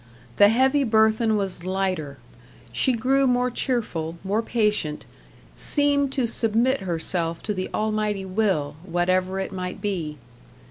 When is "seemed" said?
5.55-6.11